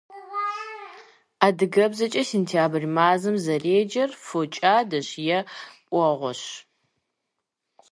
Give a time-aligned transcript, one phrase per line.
[1.45, 5.39] Адыгэбзэкӏэ сентябрь мазэм зэреджэр фокӀадэщ е
[5.89, 6.41] Ӏуэгъуэщ.